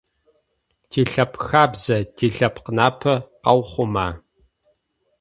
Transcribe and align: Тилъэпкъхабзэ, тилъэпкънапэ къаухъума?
Тилъэпкъхабзэ, 0.89 1.97
тилъэпкънапэ 2.15 3.13
къаухъума? 3.43 4.07